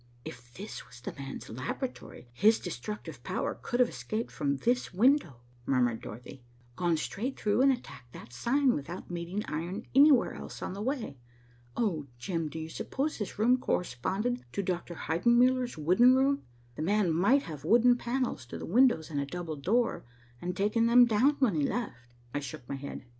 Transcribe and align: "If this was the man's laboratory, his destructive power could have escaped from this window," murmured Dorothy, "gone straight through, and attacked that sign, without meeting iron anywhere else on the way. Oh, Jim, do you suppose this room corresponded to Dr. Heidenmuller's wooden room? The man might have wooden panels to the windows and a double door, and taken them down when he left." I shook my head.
"If 0.25 0.51
this 0.55 0.87
was 0.87 0.99
the 0.99 1.13
man's 1.13 1.47
laboratory, 1.47 2.27
his 2.33 2.59
destructive 2.59 3.21
power 3.23 3.59
could 3.61 3.79
have 3.79 3.89
escaped 3.89 4.31
from 4.31 4.57
this 4.57 4.91
window," 4.91 5.41
murmured 5.67 6.01
Dorothy, 6.01 6.41
"gone 6.75 6.97
straight 6.97 7.39
through, 7.39 7.61
and 7.61 7.71
attacked 7.71 8.11
that 8.13 8.33
sign, 8.33 8.73
without 8.73 9.11
meeting 9.11 9.45
iron 9.45 9.85
anywhere 9.93 10.33
else 10.33 10.63
on 10.63 10.73
the 10.73 10.81
way. 10.81 11.19
Oh, 11.77 12.07
Jim, 12.17 12.49
do 12.49 12.57
you 12.57 12.67
suppose 12.69 13.19
this 13.19 13.37
room 13.37 13.57
corresponded 13.59 14.43
to 14.53 14.63
Dr. 14.63 14.95
Heidenmuller's 14.95 15.77
wooden 15.77 16.15
room? 16.15 16.41
The 16.73 16.81
man 16.81 17.13
might 17.13 17.43
have 17.43 17.63
wooden 17.63 17.95
panels 17.95 18.47
to 18.47 18.57
the 18.57 18.65
windows 18.65 19.11
and 19.11 19.19
a 19.21 19.25
double 19.27 19.55
door, 19.55 20.03
and 20.41 20.57
taken 20.57 20.87
them 20.87 21.05
down 21.05 21.35
when 21.37 21.53
he 21.53 21.61
left." 21.67 21.93
I 22.33 22.39
shook 22.39 22.67
my 22.67 22.73
head. 22.75 23.05